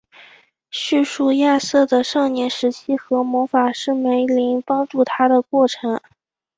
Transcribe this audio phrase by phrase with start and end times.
[0.71, 6.01] 叙述亚瑟的少年时期和魔法师梅林帮助他的过程。